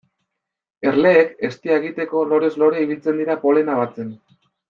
[0.91, 4.09] Erleek eztia egiteko lorez lore ibiltzen dira polena batzen.